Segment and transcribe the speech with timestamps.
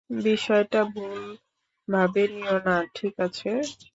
[0.21, 1.21] বিষয়টা ভুল
[1.87, 3.49] ভাবে নিও না, ঠিক আছে?